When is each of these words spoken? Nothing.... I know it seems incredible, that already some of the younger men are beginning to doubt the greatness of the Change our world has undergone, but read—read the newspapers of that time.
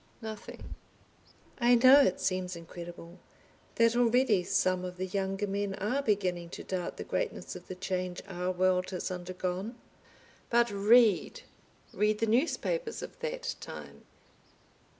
Nothing.... 0.23 0.73
I 1.59 1.75
know 1.75 1.99
it 2.01 2.19
seems 2.19 2.55
incredible, 2.55 3.19
that 3.75 3.95
already 3.95 4.41
some 4.43 4.83
of 4.83 4.97
the 4.97 5.05
younger 5.05 5.45
men 5.45 5.75
are 5.75 6.01
beginning 6.01 6.49
to 6.57 6.63
doubt 6.63 6.97
the 6.97 7.03
greatness 7.03 7.55
of 7.55 7.67
the 7.67 7.75
Change 7.75 8.23
our 8.27 8.49
world 8.51 8.89
has 8.89 9.11
undergone, 9.11 9.75
but 10.49 10.71
read—read 10.71 12.17
the 12.17 12.25
newspapers 12.25 13.03
of 13.03 13.19
that 13.19 13.53
time. 13.59 14.01